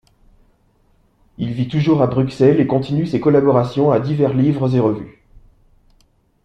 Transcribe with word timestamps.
Il 1.37 1.53
vit 1.53 1.67
toujours 1.67 2.01
à 2.01 2.07
Bruxelles 2.07 2.59
et 2.59 2.65
continue 2.65 3.05
ses 3.05 3.19
collaborations 3.19 3.91
à 3.91 3.99
divers 3.99 4.33
livres 4.33 4.75
et 4.75 4.79
revues. 4.79 5.21